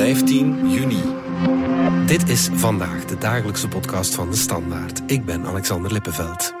[0.00, 1.02] 15 juni.
[2.06, 5.00] Dit is vandaag de dagelijkse podcast van de Standaard.
[5.06, 6.54] Ik ben Alexander Lippenveld.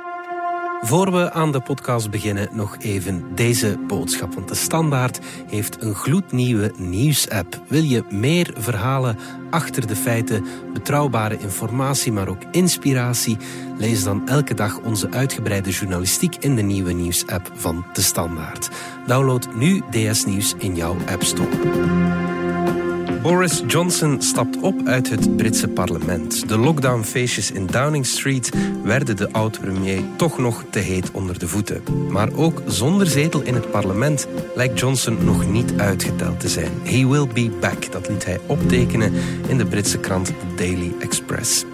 [0.80, 4.34] Voor we aan de podcast beginnen, nog even deze boodschap.
[4.34, 7.60] Want de Standaard heeft een gloednieuwe nieuwsapp.
[7.68, 9.18] Wil je meer verhalen
[9.50, 13.36] achter de feiten, betrouwbare informatie, maar ook inspiratie?
[13.78, 18.68] Lees dan elke dag onze uitgebreide journalistiek in de nieuwe nieuwsapp van de Standaard.
[19.06, 22.39] Download nu DS Nieuws in jouw App Store.
[23.22, 26.48] Boris Johnson stapt op uit het Britse parlement.
[26.48, 28.50] De lockdownfeestjes in Downing Street
[28.82, 31.82] werden de oud-premier toch nog te heet onder de voeten.
[32.08, 36.72] Maar ook zonder zetel in het parlement lijkt Johnson nog niet uitgeteld te zijn.
[36.82, 39.12] He will be back, dat liet hij optekenen
[39.48, 41.64] in de Britse krant The Daily Express.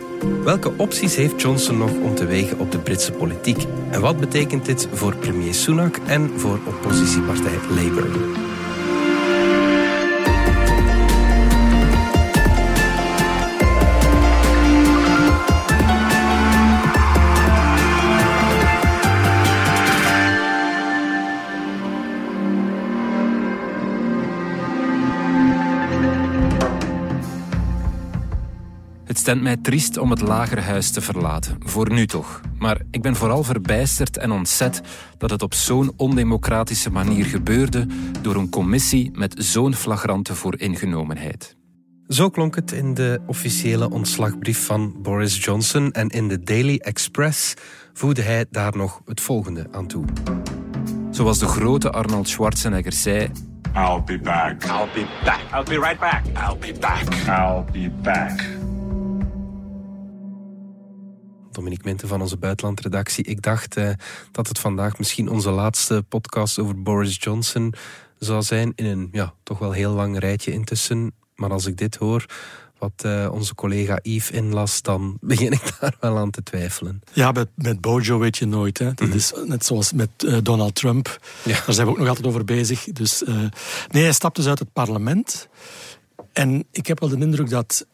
[0.45, 3.65] Welke opties heeft Johnson nog om te wegen op de Britse politiek?
[3.91, 8.46] En wat betekent dit voor premier Sunak en voor oppositiepartij Labour?
[29.17, 32.41] Het stemt mij triest om het lagerhuis te verlaten, voor nu toch.
[32.59, 34.81] Maar ik ben vooral verbijsterd en ontzet
[35.19, 37.87] dat het op zo'n ondemocratische manier gebeurde
[38.23, 41.57] door een commissie met zo'n flagrante vooringenomenheid.
[42.09, 47.55] Zo klonk het in de officiële ontslagbrief van Boris Johnson en in de Daily Express
[47.93, 50.05] voegde hij daar nog het volgende aan toe.
[51.11, 53.31] Zoals de grote Arnold Schwarzenegger zei:
[53.75, 54.65] I'll be back.
[54.65, 55.41] I'll be back.
[55.55, 56.23] I'll be right back.
[56.27, 57.05] I'll be back.
[57.29, 58.65] I'll be back.
[61.57, 63.25] Dominique Minten van onze buitenlandredactie.
[63.25, 63.91] Ik dacht eh,
[64.33, 67.75] dat het vandaag misschien onze laatste podcast over Boris Johnson
[68.19, 68.73] zou zijn.
[68.75, 71.13] In een ja, toch wel heel lang rijtje intussen.
[71.35, 72.27] Maar als ik dit hoor,
[72.79, 77.01] wat uh, onze collega Yves inlas, dan begin ik daar wel aan te twijfelen.
[77.13, 78.79] Ja, met, met Bojo weet je nooit.
[78.79, 78.95] Hè.
[78.95, 79.17] Dat Mhm.
[79.17, 81.21] is net zoals met uh, Donald Trump.
[81.45, 81.53] Ja.
[81.67, 82.85] Daar zijn we ook nog altijd over bezig.
[82.85, 83.35] Dus, uh,
[83.91, 85.49] nee, hij stapt dus uit het parlement.
[86.33, 87.87] En ik heb wel de indruk dat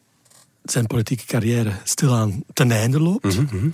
[0.63, 3.37] zijn politieke carrière stilaan ten einde loopt.
[3.37, 3.69] Mm -hmm.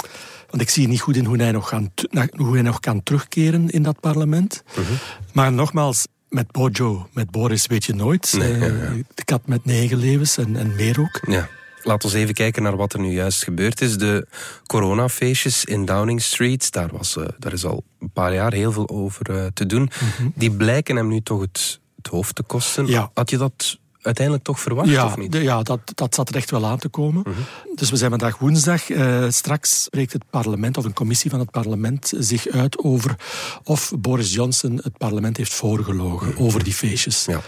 [0.49, 1.91] Want ik zie niet goed in hoe hij nog, gaan,
[2.35, 4.63] hoe hij nog kan terugkeren in dat parlement.
[4.69, 4.79] Mhm.
[4.79, 4.97] Mm -hmm.
[5.33, 8.33] Maar nogmaals, met Bojo, met Boris weet je nooit.
[8.37, 9.03] Nee, uh, ja, ja.
[9.13, 11.19] De kat met negen levens en, en meer ook.
[11.27, 11.49] Ja.
[11.83, 13.97] Laten we even kijken naar wat er nu juist gebeurd is.
[13.97, 14.27] De
[14.65, 18.89] coronafeestjes in Downing Street, daar, was, uh, daar is al een paar jaar heel veel
[18.89, 19.81] over uh, te doen.
[19.81, 20.33] Mm -hmm.
[20.35, 22.87] Die blijken hem nu toch het, het hoofd te kosten.
[22.87, 23.11] Ja.
[23.13, 25.31] Had je dat uiteindelijk toch verwacht, ja, of niet?
[25.31, 27.23] De, ja, dat, dat zat er echt wel aan te komen.
[27.27, 27.39] Mhm.
[27.75, 28.89] Dus we zijn vandaag woensdag.
[28.89, 33.15] Uh, straks spreekt het parlement, of een commissie van het parlement, zich uit over
[33.63, 36.41] of Boris Johnson het parlement heeft voorgelogen Mhm.
[36.43, 37.25] over die feestjes.
[37.25, 37.41] Ja.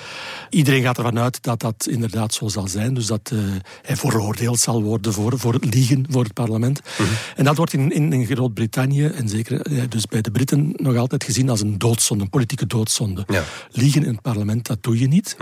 [0.50, 2.94] Iedereen gaat ervan uit dat dat inderdaad zo zal zijn.
[2.94, 3.39] Dus dat uh,
[3.81, 6.81] hij veroordeeld zal worden voor, voor het liegen voor het parlement.
[6.97, 7.09] Mhm.
[7.35, 10.95] En dat wordt in, in, in Groot-Brittannië, en zeker uh, dus bij de Britten, nog
[10.95, 13.23] altijd gezien als een doodzonde, een politieke doodzonde.
[13.28, 13.44] Ja.
[13.72, 15.38] Liegen in het parlement, dat doe je niet.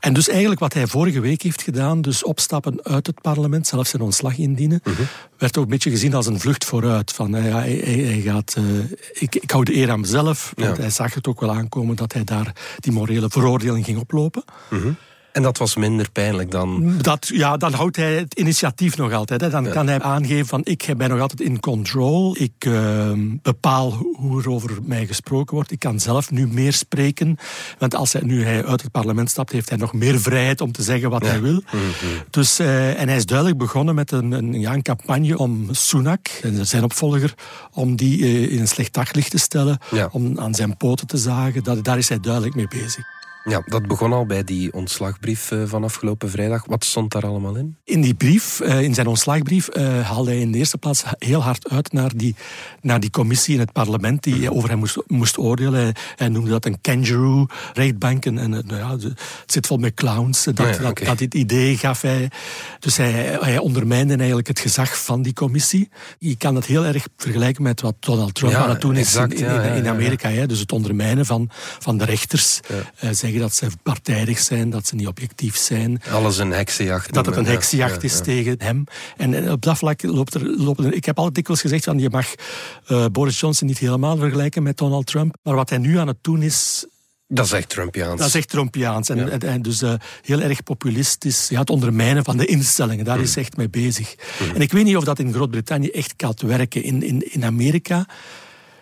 [0.00, 3.90] En dus eigenlijk wat hij vorige week heeft gedaan, dus opstappen uit het parlement, zelfs
[3.90, 5.02] zijn ontslag indienen, Mhm.
[5.38, 7.12] werd ook een beetje gezien als een vlucht vooruit.
[7.12, 8.64] Van, ja, hij, hij, hij gaat, uh,
[9.12, 10.52] ik, ik hou de eer aan mezelf.
[10.56, 10.82] Want Ja.
[10.82, 14.44] hij zag het ook wel aankomen dat hij daar die morele veroordeling ging oplopen.
[14.70, 14.90] Mhm.
[15.36, 16.94] En dat was minder pijnlijk dan...
[17.00, 19.40] Dat, ja, dan houdt hij het initiatief nog altijd.
[19.40, 19.50] Hè.
[19.50, 19.70] Dan Ja.
[19.70, 22.36] kan hij aangeven van ik ben nog altijd in control.
[22.38, 23.10] Ik uh,
[23.42, 25.70] bepaal hoe er over mij gesproken wordt.
[25.70, 27.36] Ik kan zelf nu meer spreken.
[27.78, 30.72] Want als hij, nu hij uit het parlement stapt, heeft hij nog meer vrijheid om
[30.72, 31.30] te zeggen wat Ja.
[31.30, 31.62] hij wil.
[31.72, 31.82] Mhm.
[32.30, 36.28] Dus, uh, en hij is duidelijk begonnen met een, een, ja, een campagne om Sunak,
[36.62, 37.34] zijn opvolger,
[37.72, 39.78] om die uh, in een slecht daglicht te stellen.
[40.10, 41.62] Om aan zijn poten te zagen.
[41.64, 43.04] Dat, daar is hij duidelijk mee bezig.
[43.48, 46.64] Ja, dat begon al bij die ontslagbrief uh, van afgelopen vrijdag.
[46.66, 47.76] Wat stond daar allemaal in?
[47.84, 51.42] In die brief, uh, in zijn ontslagbrief, uh, haalde hij in de eerste plaats heel
[51.42, 52.34] hard uit naar die,
[52.80, 55.92] naar die commissie in het parlement die over hem moest, moest oordelen.
[56.16, 58.24] Hij, noemde dat een kangaroo rechtbank.
[58.24, 59.16] En, en nou ja, het
[59.46, 60.44] zit vol met clowns.
[60.44, 61.06] Dat, ja, dat, okay.
[61.06, 62.30] dat dit idee gaf hij.
[62.78, 65.88] Dus hij, hij ondermijnde eigenlijk het gezag van die commissie.
[66.18, 69.14] Je kan het heel erg vergelijken met wat Donald Trump Ja, aan het doen is
[69.14, 69.30] in,
[69.74, 70.28] in, Amerika.
[70.28, 70.46] Hè.
[70.46, 72.60] Dus het ondermijnen van, van de rechters.
[73.00, 73.12] Ja.
[73.36, 76.02] Zeggen dat ze partijdig zijn, dat ze niet objectief zijn.
[76.10, 77.12] Alles een heksenjacht.
[77.12, 78.20] Dat het een Ja, heksenjacht ja, is ja.
[78.20, 78.84] tegen hem.
[79.16, 80.56] En op dat vlak loopt er...
[80.58, 82.34] Loopt er ik heb altijd dikwijls gezegd, van, je mag
[82.88, 85.36] uh, Boris Johnson niet helemaal vergelijken met Donald Trump.
[85.42, 86.86] Maar wat hij nu aan het doen is...
[87.28, 88.18] Dat is echt Trumpiaans.
[88.18, 89.08] Dat is echt Trumpiaans.
[89.08, 89.28] En, Ja.
[89.28, 91.48] en, en dus uh, heel erg populistisch.
[91.48, 94.14] Ja, het ondermijnen van de instellingen, daar is hij echt mee bezig.
[94.54, 96.82] En ik weet niet of dat in Groot-Brittannië echt kan werken.
[96.82, 98.06] In, in, in Amerika,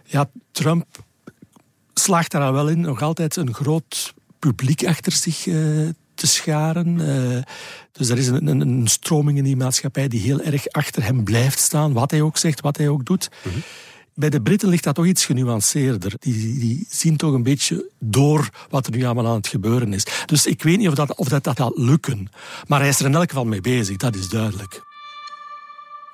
[0.05, 0.87] ja, Trump
[1.95, 4.15] slaagt daar wel in nog altijd een groot
[4.47, 6.99] publiek achter zich uh, te scharen.
[7.01, 7.43] Uh,
[7.93, 11.25] dus er is een, een, een, stroming in die maatschappij die heel erg achter hem
[11.25, 13.29] blijft staan, wat hij ook zegt, wat hij ook doet.
[13.43, 13.59] Mhm.
[14.15, 16.13] Bij de Britten ligt dat toch iets genuanceerder.
[16.19, 20.07] Die, die, zien toch een beetje door wat er nu allemaal aan het gebeuren is.
[20.27, 22.29] Dus ik weet niet of dat, of dat, dat gaat lukken.
[22.67, 24.94] Maar hij is er in elk geval mee bezig, dat is duidelijk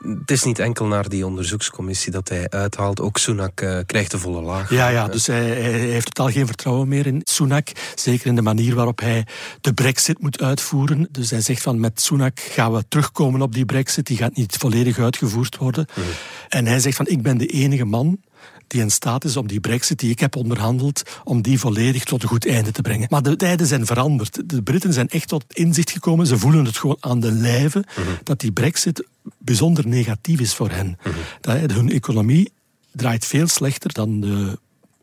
[0.05, 3.01] het is niet enkel naar die onderzoekscommissie dat hij uithaalt.
[3.01, 4.71] Ook Sunak uh, krijgt de volle laag.
[4.71, 7.69] Ja, ja dus hij, hij, heeft totaal geen vertrouwen meer in Sunak.
[7.95, 9.27] Zeker in de manier waarop hij
[9.61, 11.09] de brexit moet uitvoeren.
[11.11, 14.07] Dus hij zegt van met Sunak gaan we terugkomen op die brexit.
[14.07, 15.87] Die gaat niet volledig uitgevoerd worden.
[15.95, 16.07] Mhm.
[16.49, 18.21] En hij zegt van ik ben de enige man
[18.71, 22.23] die in staat is om die brexit die ik heb onderhandeld, om die volledig tot
[22.23, 23.07] een goed einde te brengen.
[23.11, 24.51] Maar de tijden zijn veranderd.
[24.51, 26.27] De Britten zijn echt tot inzicht gekomen.
[26.27, 28.09] Ze voelen het gewoon aan de lijve mhm.
[28.25, 29.07] dat die brexit
[29.39, 30.87] bijzonder negatief is voor hen.
[30.87, 32.53] Mm dat, hun economie
[32.93, 34.59] draait veel slechter dan de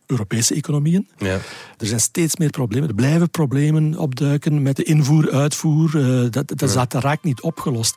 [0.06, 1.08] Europese economieën.
[1.18, 1.40] Ja.
[1.78, 2.90] Er zijn steeds meer problemen.
[2.90, 5.96] Er blijven problemen opduiken met de invoer, uitvoer.
[5.96, 6.86] Uh, dat, dat, ja.
[6.86, 7.96] dat raakt niet opgelost.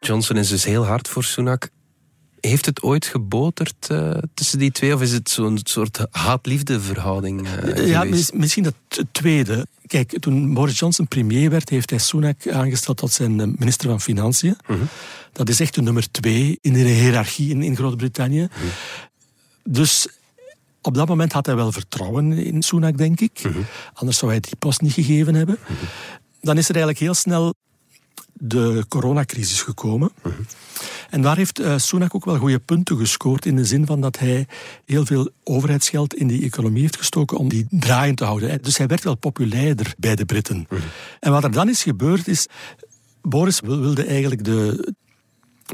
[0.00, 1.70] Johnson is dus heel hard voor Sunak.
[2.46, 4.94] Heeft het ooit geboterd uh, tussen die twee?
[4.94, 8.04] Of is het zo'n soort haat-liefde verhouding uh, Ja,
[8.34, 9.66] misschien het tweede.
[9.86, 14.00] Kijk, toen Boris Johnson premier werd, heeft hij Sunak aangesteld tot zijn eh, minister van
[14.00, 14.56] Financiën.
[14.66, 14.78] Mhm.
[15.32, 18.48] Dat is echt de nummer twee in de hiërarchie in, in Groot-Brittannië.
[18.50, 18.66] Mhm.
[19.64, 20.08] Dus
[20.80, 23.42] op dat moment had hij wel vertrouwen in Sunak, denk ik.
[23.42, 23.58] Mhm.
[23.94, 25.58] Anders zou hij die post niet gegeven hebben.
[26.40, 27.54] Dan is er eigenlijk heel snel
[28.44, 30.12] de coronacrisis gekomen.
[31.10, 34.18] En daar heeft uh, Sunak ook wel goede punten gescoord in de zin van dat
[34.18, 34.46] hij
[34.84, 38.62] heel veel overheidsgeld in die economie heeft gestoken om die draaiend te houden.
[38.62, 40.66] Dus hij werd wel populairder bij de Britten.
[41.20, 42.46] En wat er dan is gebeurd is,
[43.22, 44.92] Boris wilde eigenlijk de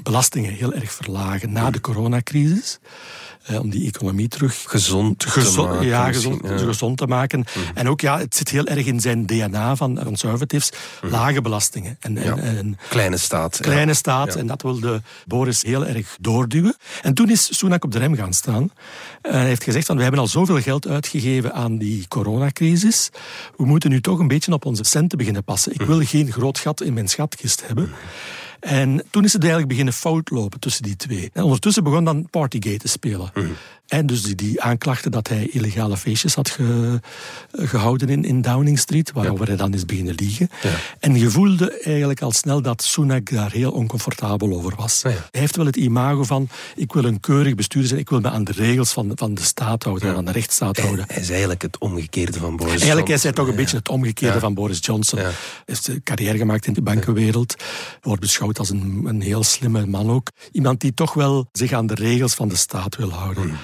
[0.02, 2.78] belastingen heel erg verlagen na de coronacrisis
[3.60, 5.86] om die economie terug gezond, te maken.
[5.86, 7.38] Ja, gezond, gezond te maken.
[7.38, 7.76] Mhm.
[7.76, 10.70] En ook, ja, het zit heel erg in zijn DNA van conservatives,
[11.02, 11.10] mm.
[11.10, 11.96] lage belastingen.
[12.00, 13.58] En, en, kleine staat.
[13.60, 16.76] Kleine staat, en dat wilde Boris heel erg doorduwen.
[17.02, 18.70] En toen is Sunak op de rem gaan staan.
[19.22, 23.10] Hij heeft gezegd, van, we hebben al zoveel geld uitgegeven aan die coronacrisis.
[23.56, 25.72] We moeten nu toch een beetje op onze centen beginnen passen.
[25.72, 25.88] Ik mhm.
[25.88, 27.90] wil geen groot gat in mijn schatkist hebben.
[28.60, 31.30] En toen is het eigenlijk beginnen fout lopen tussen die twee.
[31.32, 33.30] En ondertussen begon dan Partygate te spelen.
[33.34, 33.46] Mhm.
[33.88, 36.58] En dus die, die, aanklachten dat hij illegale feestjes had
[37.52, 40.50] gehouden in, in Downing Street, waarover hij dan is beginnen liegen.
[40.62, 40.70] Ja.
[40.98, 45.02] En je voelde eigenlijk al snel dat Sunak daar heel oncomfortabel over was.
[45.02, 48.30] Hij heeft wel het imago van, ik wil een keurig bestuurder zijn, ik wil me
[48.30, 51.04] aan de regels van, van de staat houden, aan de rechtsstaat houden.
[51.08, 54.40] Hij, is eigenlijk het omgekeerde van Boris Eigenlijk is hij toch een beetje het omgekeerde
[54.40, 55.18] van Boris Johnson.
[55.18, 55.32] Hij
[55.66, 57.54] heeft carrière gemaakt in de bankenwereld,
[58.00, 60.30] wordt beschouwd als een, een heel slimme man ook.
[60.52, 63.46] Iemand die toch wel zich aan de regels van de staat wil houden.
[63.46, 63.56] Mhm.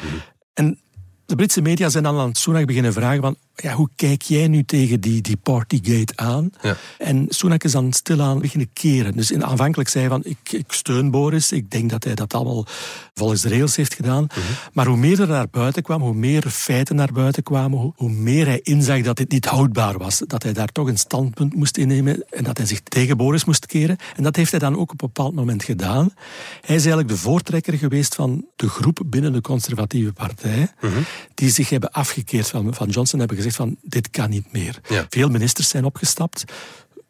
[0.55, 0.79] En
[1.27, 4.49] de Britse media zijn dan aan het Sunak beginnen vragen van ja, hoe kijk jij
[4.49, 6.51] nu tegen die, die Partygate aan?
[6.63, 6.77] Ja.
[6.99, 9.17] En Sunak is dan stilaan beginnen keren.
[9.17, 12.35] Dus in, aanvankelijk zei hij van, ik, ik steun Boris, ik denk dat hij dat
[12.35, 12.67] allemaal
[13.15, 14.25] volgens de regels heeft gedaan.
[14.25, 14.41] Mhm.
[14.73, 18.11] Maar hoe meer er naar buiten kwam, hoe meer feiten naar buiten kwamen, hoe, hoe,
[18.11, 20.23] meer hij inzag dat dit niet houdbaar was.
[20.27, 23.67] Dat hij daar toch een standpunt moest innemen en dat hij zich tegen Boris moest
[23.67, 23.97] keren.
[24.17, 26.13] En dat heeft hij dan ook op een bepaald moment gedaan.
[26.61, 30.99] Hij is eigenlijk de voortrekker geweest van de groep binnen de conservatieve partij, mhm.
[31.45, 34.81] Die zich hebben afgekeerd van, van Johnson, hebben gezegd van dit kan niet meer.
[35.09, 36.45] Veel ministers zijn opgestapt.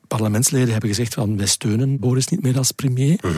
[0.09, 3.19] Parlementsleden hebben gezegd van wij steunen Boris niet meer als premier.
[3.21, 3.35] Mhm.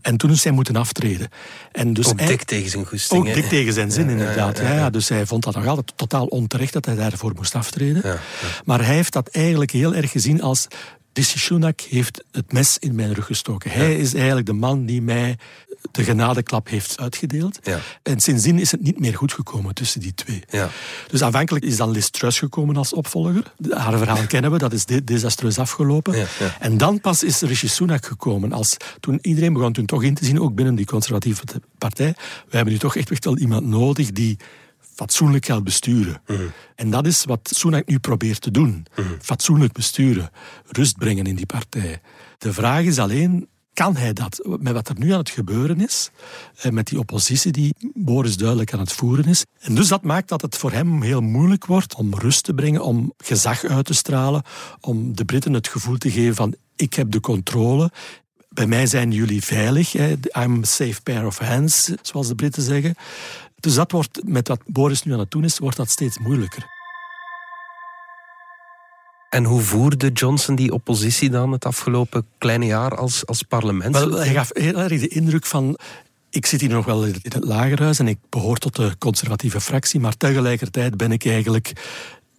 [0.00, 1.28] En toen is hij moeten aftreden.
[1.72, 3.28] En dus ook dik tegen zijn goesting.
[3.28, 4.58] Ook dik tegen zijn zin, inderdaad.
[4.58, 8.20] Ja, ja, dus hij vond dat nog altijd totaal onterecht dat hij daarvoor moest aftreden.
[8.64, 10.66] Maar hij heeft dat eigenlijk heel erg gezien als
[11.12, 13.70] Rishi Sunak heeft het mes in mijn rug gestoken.
[13.70, 15.38] Hij is eigenlijk de man die mij
[15.90, 17.58] de genadeklap heeft uitgedeeld.
[17.62, 17.78] Ja.
[18.02, 20.42] En sindsdien is het niet meer goed gekomen tussen die twee.
[20.50, 20.68] Ja.
[21.08, 23.52] Dus aanvankelijk is dan Liz Truss gekomen als opvolger.
[23.68, 26.26] Haar verhaal kennen we, dat is desastreus afgelopen.
[26.58, 28.52] En dan pas is Rishi Sunak gekomen.
[28.52, 31.42] Als, toen iedereen begon toen toch in te zien, ook binnen die conservatieve
[31.78, 32.14] partij,
[32.48, 34.38] we hebben nu toch echt wel iemand nodig die
[34.94, 36.22] fatsoenlijk gaat besturen.
[36.26, 36.42] Mhm.
[36.74, 38.86] En dat is wat Sunak nu probeert te doen.
[38.96, 39.08] Mhm.
[39.20, 40.30] Fatsoenlijk besturen.
[40.66, 42.00] Rust brengen in die partij.
[42.38, 43.48] De vraag is alleen,
[43.80, 44.40] kan hij dat?
[44.58, 46.10] Met wat er nu aan het gebeuren is,
[46.56, 49.44] eh, met die oppositie die Boris duidelijk aan het voeren is.
[49.60, 52.84] En dus dat maakt dat het voor hem heel moeilijk wordt om rust te brengen,
[52.84, 54.42] om gezag uit te stralen,
[54.80, 57.90] om de Britten het gevoel te geven van ik heb de controle,
[58.48, 59.94] bij mij zijn jullie veilig.
[59.94, 62.94] I'm a safe pair of hands, zoals de Britten zeggen.
[63.60, 66.79] Dus dat wordt, met wat Boris nu aan het doen is, wordt dat steeds moeilijker.
[69.30, 73.96] En hoe voerde Johnson die oppositie dan het afgelopen kleine jaar als, als parlement?
[73.96, 75.78] Wel, hij gaf heel erg de indruk van
[76.30, 80.00] ik zit hier nog wel in het lagerhuis en ik behoor tot de conservatieve fractie,
[80.00, 81.72] maar tegelijkertijd ben ik eigenlijk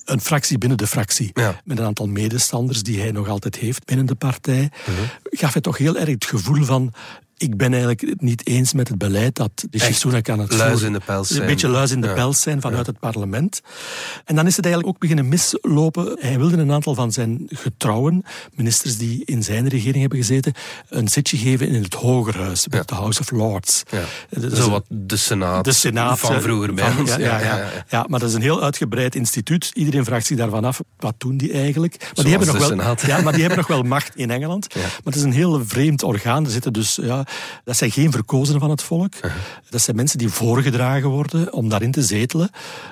[0.06, 1.30] een fractie binnen de fractie.
[1.34, 1.62] Ja.
[1.64, 4.72] Met een aantal medestanders die hij nog altijd heeft binnen de partij.
[4.88, 5.02] Mhm.
[5.24, 6.94] Gaf hij toch heel erg het gevoel van
[7.42, 10.82] ik ben eigenlijk niet eens met het beleid dat Rishi Echt Sunak aan het luis
[10.82, 11.48] in de pels Een zijn.
[11.48, 12.14] beetje luis in de Ja.
[12.14, 13.62] pels zijn vanuit het parlement.
[14.26, 16.18] En dan is het eigenlijk ook beginnen mislopen.
[16.20, 18.24] Hij wilde een aantal van zijn getrouwen,
[18.56, 20.54] ministers die in zijn regering hebben gezeten,
[20.90, 23.84] een zitje geven in het Hogerhuis, bij de House of Lords.
[23.92, 24.02] Ja.
[24.56, 27.10] Zo een- wat de Senaat, de Senaat van vroeger bij ons.
[27.16, 29.72] Ja, ja, ja, maar dat is een heel uitgebreid instituut.
[29.74, 31.96] Iedereen vraagt zich daarvan af, wat doen die eigenlijk?
[32.00, 33.02] Maar, die hebben, de nog wel, Senaat.
[33.02, 34.76] ja, maar die hebben nog wel macht in Engeland.
[34.76, 36.46] Maar het is een heel vreemd orgaan.
[36.46, 37.26] Er zitten dus, ja,
[37.64, 39.16] dat zijn geen verkozenen van het volk.
[39.16, 39.32] Uh-huh.
[39.70, 42.50] Dat zijn mensen die voorgedragen worden om daarin te zetelen.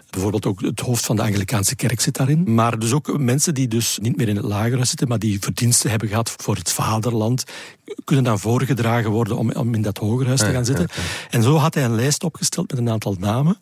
[0.09, 2.53] Bijvoorbeeld ook het hoofd van de Anglikaanse kerk zit daarin.
[2.53, 5.89] Maar dus ook mensen die dus niet meer in het lagerhuis zitten, maar die verdiensten
[5.89, 7.43] hebben gehad voor het vaderland,
[8.03, 10.87] kunnen dan voorgedragen worden om, om in dat hogerhuis te gaan zitten.
[11.29, 13.59] En zo had hij een lijst opgesteld met een aantal namen.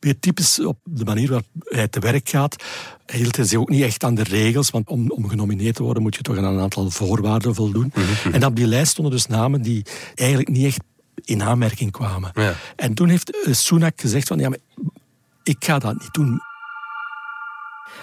[0.00, 2.64] Weer typisch op de manier waarop hij te werk gaat,
[3.06, 6.02] hield hij zich ook niet echt aan de regels, want om, om genomineerd te worden
[6.02, 7.92] moet je toch aan een aantal voorwaarden voldoen.
[8.32, 9.84] En op die lijst stonden dus namen die
[10.14, 10.80] eigenlijk niet echt
[11.24, 12.30] in aanmerking kwamen.
[12.34, 12.54] Ja.
[12.76, 14.58] En toen heeft eh, Sunak gezegd van, ja, maar
[15.42, 16.40] ik ga dat niet doen.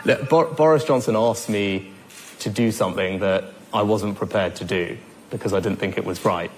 [0.03, 1.81] Look, Bor- Boris Johnson asked me
[2.38, 3.43] to do something that
[3.74, 4.86] I wasn't prepared to do
[5.29, 6.50] because I didn't think it was right.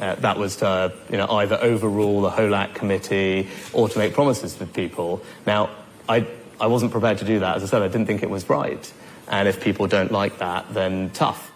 [0.00, 4.58] Uh, that was to you know, either overrule the HOLAC committee or to make promises
[4.58, 5.20] with people.
[5.46, 5.68] Now,
[6.08, 6.24] I,
[6.60, 7.56] I wasn't prepared to do that.
[7.56, 8.92] As I said, I didn't think it was right.
[9.26, 11.50] And if people don't like that, then tough.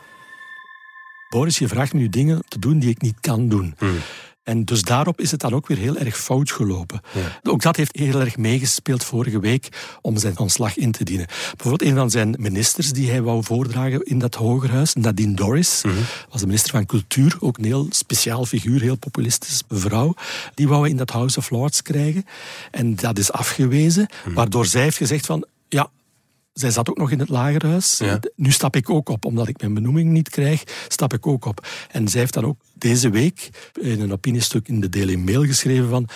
[1.28, 3.74] Boris, je vraagt me nu dingen te doen die ik niet kan doen.
[4.44, 7.00] En dus daarop is het dan ook weer heel erg fout gelopen.
[7.42, 9.68] Ook dat heeft heel erg meegespeeld vorige week
[10.00, 11.26] om zijn ontslag in te dienen.
[11.26, 15.82] Bijvoorbeeld een van zijn ministers die hij wou voordragen in dat hogerhuis, Nadine Dorris,
[16.30, 20.14] was de minister van Cultuur, ook een heel speciaal figuur, heel populistisch vrouw.
[20.54, 22.24] Die wou hij in dat House of Lords krijgen.
[22.70, 25.90] En dat is afgewezen, waardoor zij heeft gezegd van, ja,
[26.54, 27.98] zij zat ook nog in het lagerhuis.
[27.98, 28.20] Ja.
[28.36, 31.66] Nu stap ik ook op, omdat ik mijn benoeming niet krijg, stap ik ook op.
[31.90, 35.88] En zij heeft dan ook deze week in een opiniestuk in de Daily Mail geschreven
[35.88, 36.08] van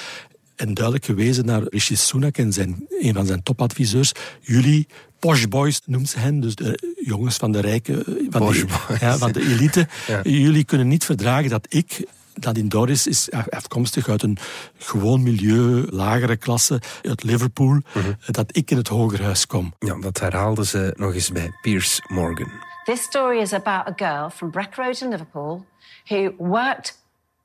[0.57, 4.13] en duidelijk gewezen naar Rishi Sunak en zijn, een van zijn topadviseurs.
[4.41, 4.87] Jullie
[5.19, 8.65] posh boys noemt ze hen, dus de jongens van de rijke, van, de, boys.
[9.01, 9.89] ja, van de elite.
[10.07, 10.21] Ja.
[10.23, 12.07] Jullie kunnen niet verdragen dat ik
[12.41, 14.39] Nadine Dorris is afkomstig uit een
[14.77, 18.13] gewoon milieu, lagere klasse, uit Liverpool, mhm.
[18.27, 19.75] dat ik in het hogerhuis kom.
[19.79, 22.51] Ja, dat herhaalde ze nog eens bij Piers Morgan.
[22.85, 25.67] This story is about a girl from Breck Road in Liverpool
[26.09, 26.97] who worked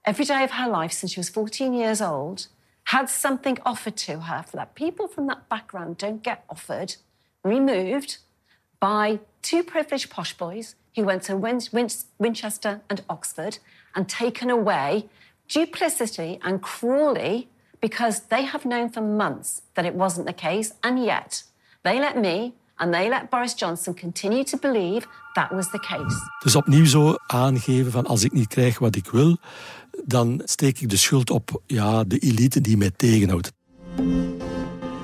[0.03, 2.47] every day of her life since she was 14 years old,
[2.83, 6.95] had something offered to her for that people from that background don't get offered,
[7.43, 8.17] removed
[8.79, 13.59] by two privileged posh boys who went to Win- Win- Winchester and Oxford
[13.93, 15.05] and taken away
[15.47, 17.47] duplicity and cruelly
[17.79, 21.43] because they have known for months that it wasn't the case, and yet
[21.81, 26.15] they let me and they let Boris Johnson continue to believe that was the case.
[26.39, 29.37] Dus opnieuw zo aangeven van als ik niet krijg wat ik wil,
[30.05, 33.51] dan steek ik de schuld op ja, de elite die mij tegenhoudt.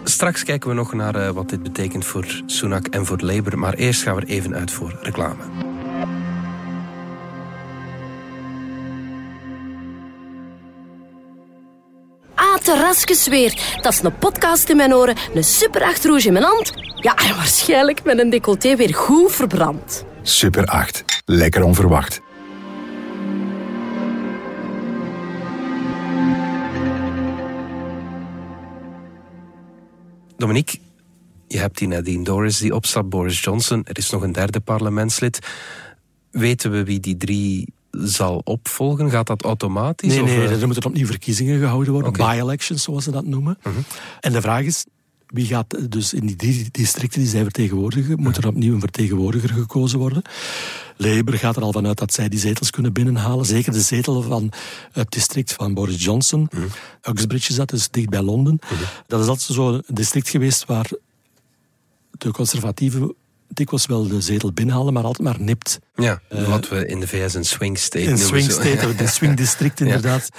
[0.04, 3.60] Straks kijken we nog naar eh, wat dit betekent voor Sunak en voor Labour.
[3.60, 5.69] Maar eerst gaan we er even uit voor reclame.
[12.70, 13.78] Terrasjes weer.
[13.82, 16.72] Dat is een podcast in mijn oren, een super achterhoes in mijn hand.
[16.96, 20.06] Ja, en waarschijnlijk met een decolleté weer goed verbrand.
[20.22, 21.04] Super 8.
[21.26, 22.22] Lekker onverwacht.
[30.38, 30.80] Dominique,
[31.48, 33.84] je hebt die Nadine Dorris die opstapt, Boris Johnson.
[33.84, 35.40] Er is nog een derde parlementslid.
[36.32, 39.10] Weten we wie die drie zal opvolgen?
[39.10, 40.14] Gaat dat automatisch?
[40.14, 42.12] Nee, of, nee, eh, er moeten opnieuw verkiezingen gehouden worden.
[42.12, 42.22] Mhm.
[42.22, 43.58] by-elections zoals ze dat noemen.
[44.20, 44.86] En de vraag is,
[45.28, 49.50] wie gaat dus in die drie districten die zij vertegenwoordigen, moet er opnieuw een vertegenwoordiger
[49.50, 50.22] gekozen worden?
[50.98, 53.46] Labour gaat er al vanuit dat zij die zetels kunnen binnenhalen.
[53.46, 54.52] Zeker de zetel van
[54.92, 56.48] het district van Boris Johnson.
[56.52, 57.12] Mhm.
[57.12, 58.60] Uxbridge is dat, dus dicht bij Londen.
[59.08, 60.90] Dat is altijd zo'n district geweest waar
[62.12, 63.16] de conservatieven
[63.54, 65.80] dikwijls wel de zetel binnenhalen, maar altijd maar nipt.
[65.96, 68.28] Ja, wat we in de VS een swing state Een noemen.
[68.28, 68.62] swing zo.
[68.62, 70.30] state, de swing district inderdaad,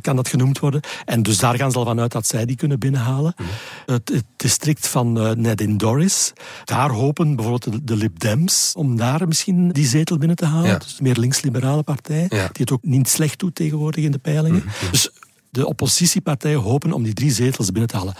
[0.00, 0.80] kan dat genoemd worden.
[1.04, 3.34] En dus daar gaan ze al vanuit dat zij die kunnen binnenhalen.
[3.36, 3.48] Mhm.
[3.86, 6.32] Het, het district van eh, Nadine Dorris,
[6.64, 10.68] daar hopen bijvoorbeeld de, de Lib Dems om daar misschien die zetel binnen te halen.
[10.70, 10.78] Ja.
[10.78, 12.36] Dus een meer links-liberale partij, Ja.
[12.36, 14.64] Mhm, die het ook niet slecht doet tegenwoordig in de peilingen.
[14.90, 15.10] Dus
[15.50, 18.14] de oppositiepartijen hopen om die drie zetels binnen te halen.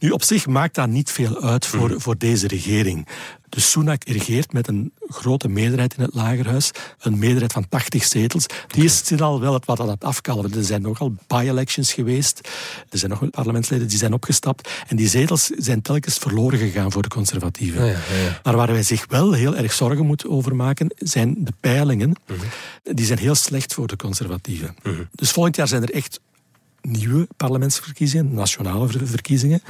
[0.00, 3.06] Nu, op zich maakt dat niet veel uit voor, voor deze regering.
[3.48, 6.70] Dus Sunak regeert met een grote meerderheid in het lagerhuis.
[7.00, 8.46] Een meerderheid van 80 zetels.
[8.66, 10.54] Die is zit al wel wat aan het afkalven.
[10.54, 12.48] Er zijn nogal by-elections geweest.
[12.88, 14.70] Er zijn nog parlementsleden die zijn opgestapt.
[14.88, 17.84] En die zetels zijn telkens verloren gegaan voor de conservatieven.
[17.84, 18.40] Ja, ja, ja.
[18.42, 22.14] Maar waar wij zich wel heel erg zorgen moeten over maken, zijn de peilingen.
[22.82, 24.76] Die zijn heel slecht voor de conservatieven.
[25.12, 26.20] Dus volgend jaar zijn er echt
[26.82, 29.62] nieuwe parlementsverkiezingen, nationale ver- verkiezingen.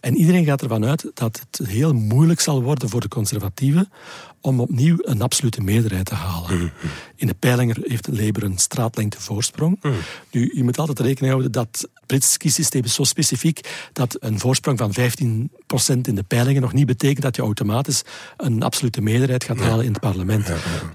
[0.00, 3.90] En iedereen gaat ervan uit dat het heel moeilijk zal worden voor de conservatieven
[4.40, 6.72] om opnieuw een absolute meerderheid te halen.
[7.16, 9.80] In de peilingen heeft Labour een straatlengte voorsprong.
[10.30, 14.38] Nu, je moet altijd rekening houden dat het Britse kiesysteem is zo specifiek dat een
[14.38, 18.02] voorsprong van 15% in de peilingen nog niet betekent dat je automatisch
[18.36, 20.50] een absolute meerderheid gaat halen in het parlement.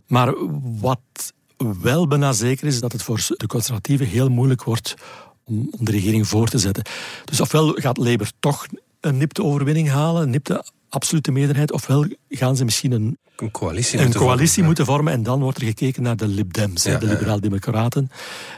[0.07, 0.33] Maar
[0.79, 1.33] wat
[1.81, 4.95] wel bijna zeker is dat het voor de conservatieven heel moeilijk wordt
[5.43, 6.83] om, om de regering voor te zetten.
[7.25, 8.65] Dus ofwel gaat Labour toch
[8.99, 13.97] een nipte overwinning halen, een nipte absolute meerderheid, ofwel gaan ze misschien een, Een coalitie
[13.97, 14.65] een moeten coalitie vormen, ja.
[14.65, 18.09] moeten vormen en dan wordt er gekeken naar de Lib Dems, Ja, de liberaal-democraten.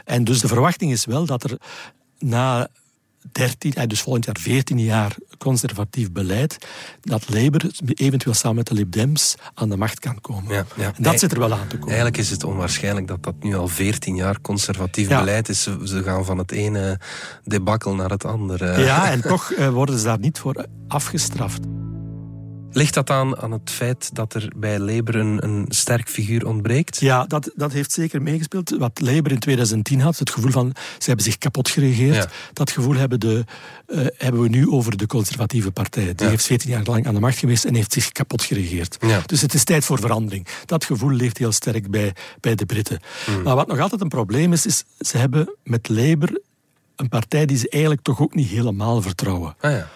[0.04, 1.58] En dus de verwachting is wel dat er
[2.18, 2.68] na
[3.32, 6.58] 13, eh, dus volgend jaar 14 jaar conservatief beleid,
[7.00, 10.54] dat Labour eventueel samen met de Lib Dems aan de macht kan komen.
[10.54, 10.92] Ja, ja.
[10.96, 11.88] En dat zit er wel aan te komen.
[11.88, 15.18] Eigenlijk is het onwaarschijnlijk dat dat nu al 14 jaar conservatief Ja.
[15.18, 15.62] beleid is.
[15.62, 17.00] Ze, ze gaan van het ene
[17.44, 18.80] debakkel naar het andere.
[18.84, 21.60] Ja, en toch eh, worden ze daar niet voor afgestraft.
[22.76, 27.00] Ligt dat aan, aan het feit dat er bij Labour een, een sterk figuur ontbreekt?
[27.00, 28.70] Ja, dat, dat heeft zeker meegespeeld.
[28.78, 32.14] Wat Labour in 2010 had, het gevoel van ze hebben zich kapot geregeerd.
[32.14, 32.28] Ja.
[32.52, 33.44] Dat gevoel hebben, de,
[33.86, 36.04] eh, hebben we nu over de conservatieve partij.
[36.14, 36.28] Die Ja.
[36.28, 38.96] heeft 14 jaar lang aan de macht geweest en heeft zich kapot geregeerd.
[39.00, 39.22] Ja.
[39.26, 40.46] Dus het is tijd voor verandering.
[40.66, 43.00] Dat gevoel leeft heel sterk bij, bij de Britten.
[43.24, 43.42] Hmm.
[43.42, 46.40] Maar wat nog altijd een probleem is, is ze hebben met Labour
[46.96, 49.54] een partij die ze eigenlijk toch ook niet helemaal vertrouwen.
[49.60, 49.88] Ah ja.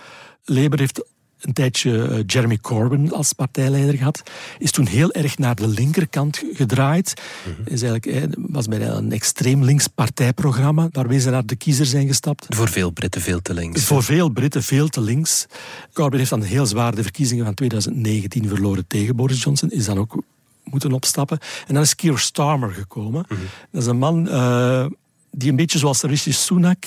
[0.44, 1.02] Labour heeft
[1.40, 4.22] een tijdje eh, Jeremy Corbyn als partijleider gehad.
[4.58, 7.22] Is toen heel erg naar de linkerkant gedraaid.
[7.64, 12.46] Is eigenlijk, was bij een extreem links partijprogramma waarmee ze naar de kiezer zijn gestapt.
[12.48, 13.84] Voor veel Britten veel te links.
[13.84, 15.46] Voor veel Britten veel te links.
[15.92, 19.70] Corbyn heeft dan heel zwaar de verkiezingen van 2019 verloren tegen Boris Johnson.
[19.70, 20.22] Is dan ook
[20.64, 21.38] moeten opstappen.
[21.66, 23.26] En dan is Keir Starmer gekomen.
[23.70, 24.86] Dat is een man eh,
[25.30, 26.84] die een beetje zoals Rishi Sunak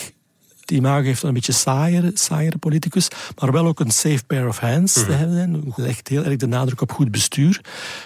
[0.68, 3.08] die imago heeft een beetje saaiere, saaiere politicus,
[3.40, 5.74] maar wel ook een safe pair of hands te hebben.
[5.76, 7.62] Legt heel erg de nadruk op goed bestuur.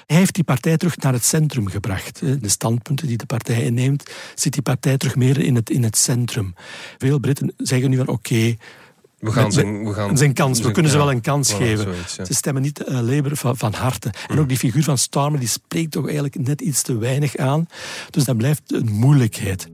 [0.06, 2.20] Hij heeft die partij terug naar het centrum gebracht.
[2.20, 5.98] De standpunten die de partij inneemt, zit die partij terug meer in het, in het
[5.98, 6.56] centrum.
[6.98, 8.56] Veel Britten zeggen nu van oké,
[9.20, 10.60] We gaan zijn, we gaan zijn kans.
[10.62, 11.84] We kunnen ze wel een kans voilà, geven.
[11.84, 12.26] zoiets, ja.
[12.26, 14.14] Ze stemmen niet eh, Labour van, van harte.
[14.28, 17.68] En ook die figuur van Starmer die spreekt toch eigenlijk net iets te weinig aan.
[18.10, 19.68] Dus dat blijft een moeilijkheid.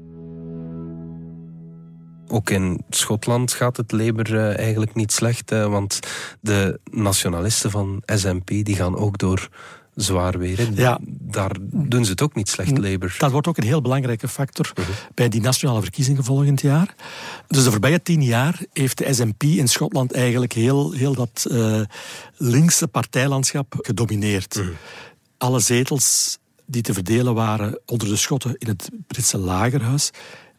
[2.34, 6.00] Ook in Schotland gaat het Labour eh, eigenlijk niet slecht, eh, want
[6.42, 9.50] de nationalisten van SNP die gaan ook door
[9.96, 10.74] zwaar weer.
[10.74, 11.00] Ja.
[11.08, 13.16] Daar doen ze het ook niet slecht, Labour.
[13.18, 14.74] Dat wordt ook een heel belangrijke factor
[15.14, 16.96] bij die nationale verkiezingen volgend jaar.
[17.48, 21.82] Dus de voorbije tien jaar heeft de SNP in Schotland eigenlijk heel, heel dat eh,
[22.38, 24.62] linkse partijlandschap gedomineerd.
[25.38, 30.12] Alle zetels die te verdelen waren onder de Schotten in het Britse lagerhuis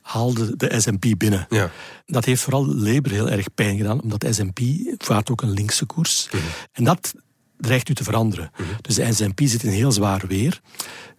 [0.05, 1.47] haalde de SNP binnen.
[1.49, 1.71] Ja.
[2.07, 4.61] Dat heeft vooral Labour heel erg pijn gedaan, omdat de SNP
[4.99, 6.29] vaart ook een linkse koers.
[6.73, 7.15] En dat
[7.59, 8.51] dreigt nu te veranderen.
[8.81, 10.61] Dus de SNP zit in heel zwaar weer.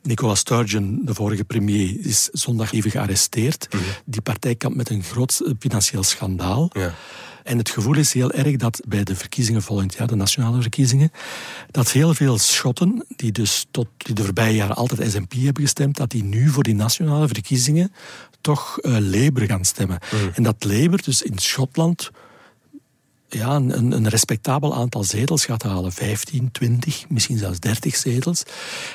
[0.01, 3.67] Nicola Sturgeon, de vorige premier, is zondag even gearresteerd.
[4.05, 6.69] Die partij kampt met een groot eh, financieel schandaal.
[6.73, 6.93] Ja.
[7.43, 11.11] En het gevoel is heel erg dat bij de verkiezingen volgend jaar, de nationale verkiezingen,
[11.71, 15.97] dat heel veel Schotten, die dus tot die de voorbije jaren altijd SNP hebben gestemd,
[15.97, 17.91] dat die nu voor die nationale verkiezingen
[18.45, 19.99] toch eh, Labour gaan stemmen.
[20.33, 22.11] En dat Labour dus in Schotland
[23.29, 25.91] ja, een, een- respectabel aantal zetels gaat halen.
[25.91, 28.43] 15, 20, misschien zelfs 30 zetels.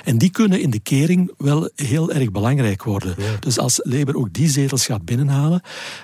[0.04, 3.14] En die kunnen in de kering wel heel erg belangrijk worden.
[3.40, 5.60] Dus als Labour ook die zetels gaat binnenhalen,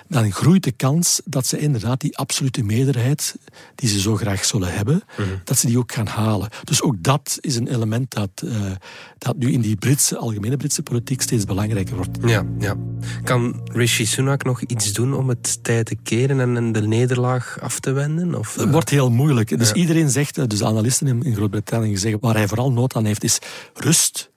[0.07, 3.35] dan groeit de kans dat ze inderdaad die absolute meerderheid,
[3.75, 5.01] die ze zo graag zullen hebben,
[5.43, 6.49] dat ze die ook gaan halen.
[6.63, 8.71] Dus ook dat is een element dat, eh,
[9.17, 12.17] dat nu in die Britse, algemene Britse politiek steeds belangrijker wordt.
[12.25, 12.75] Ja, ja.
[13.23, 17.57] Kan Rishi Sunak nog iets doen om het tijd te keren en- en de nederlaag
[17.61, 18.16] af te wenden?
[18.35, 19.57] Of, eh, Het wordt heel moeilijk.
[19.57, 19.73] Dus Ja.
[19.75, 23.23] iedereen zegt, eh, dus analisten in, in Groot-Brittannië zeggen, waar hij vooral nood aan heeft,
[23.23, 23.39] is
[23.73, 24.29] rust.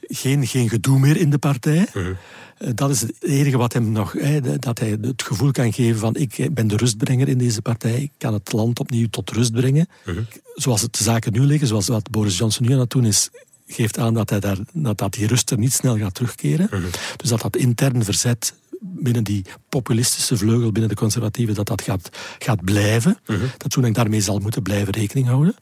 [0.00, 1.86] Geen, geen gedoe meer in de partij.
[1.94, 2.12] Mhm.
[2.58, 6.00] Eh, Dat is het enige wat hem nog, eh, dat hij het gevoel kan geven
[6.00, 9.52] van ik ben de rustbrenger in deze partij, ik kan het land opnieuw tot rust
[9.52, 9.88] brengen.
[10.06, 10.18] Mhm.
[10.54, 13.30] Zoals het de zaken nu liggen, zoals wat Boris Johnson nu aan het doen is,
[13.66, 16.68] geeft aan dat, hij daar, dat, dat die rust er niet snel gaat terugkeren.
[16.70, 16.82] Mhm.
[17.16, 22.08] Dus dat dat intern verzet binnen die populistische vleugel, binnen de conservatieven, dat dat gaat,
[22.38, 23.18] gaat blijven.
[23.56, 25.54] Dat Sunak daarmee zal moeten blijven rekening houden.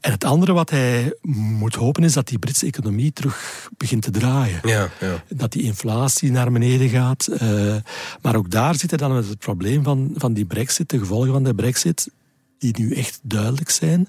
[0.00, 4.10] En het andere wat hij moet hopen is dat die Britse economie terug begint te
[4.10, 4.60] draaien.
[4.62, 5.24] Ja, ja.
[5.28, 7.26] Dat die inflatie naar beneden gaat.
[7.26, 7.76] eh,
[8.22, 11.32] maar ook daar zit hij dan met het probleem van, van die brexit, de gevolgen
[11.32, 12.10] van de brexit
[12.60, 14.08] die nu echt duidelijk zijn.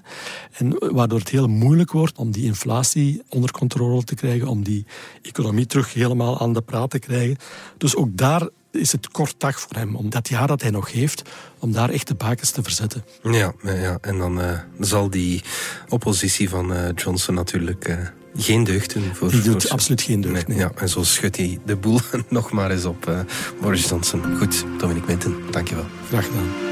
[0.52, 4.86] En waardoor het heel moeilijk wordt om die inflatie onder controle te krijgen, om die
[5.22, 7.36] economie terug helemaal aan de praat te krijgen.
[7.78, 10.92] Dus ook daar is het kort dag voor hem, om dat jaar dat hij nog
[10.92, 11.22] heeft,
[11.58, 13.04] om daar echt de bakens te verzetten.
[13.22, 15.42] Ja, ja, en dan eh, zal die
[15.88, 17.96] oppositie van eh, Johnson natuurlijk eh,
[18.36, 19.14] geen deugd doen.
[19.14, 20.34] Voor, Die doet voor- absoluut geen deugd.
[20.34, 20.58] Nee, nee.
[20.58, 23.26] Ja, en zo schudt hij de boel nog maar eens op
[23.60, 24.36] Boris Johnson.
[24.36, 25.86] Goed, Dominic Minten, dankjewel.
[26.08, 26.71] Graag gedaan.